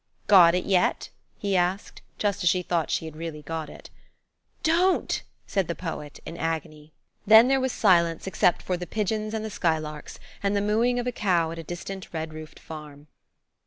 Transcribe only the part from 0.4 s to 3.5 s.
it yet?" he asked, just as she thought she really had